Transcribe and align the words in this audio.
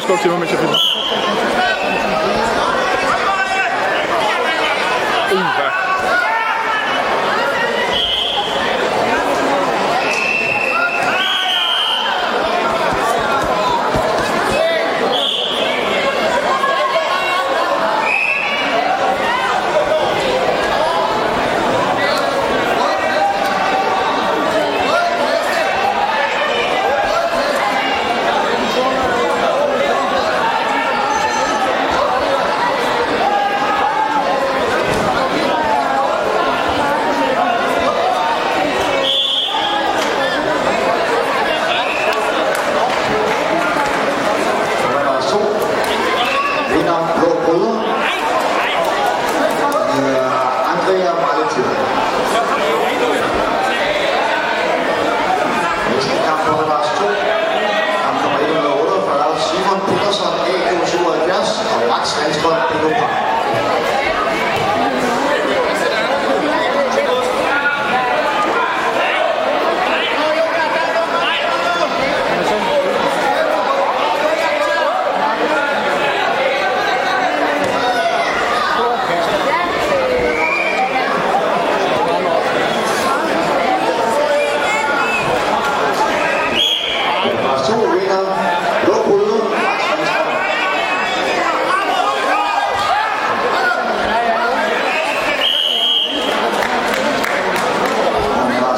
stå 0.00 0.16
til 0.22 0.30
mig, 0.30 0.38
mens 0.38 0.50
jeg 0.50 0.58
filmer. 0.58 0.78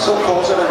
so 0.06 0.14
close 0.22 0.65